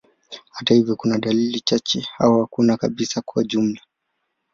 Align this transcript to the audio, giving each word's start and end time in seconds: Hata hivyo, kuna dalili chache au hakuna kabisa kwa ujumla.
Hata 0.49 0.73
hivyo, 0.73 0.95
kuna 0.95 1.17
dalili 1.17 1.59
chache 1.59 2.07
au 2.19 2.39
hakuna 2.39 2.77
kabisa 2.77 3.21
kwa 3.21 3.41
ujumla. 3.41 3.81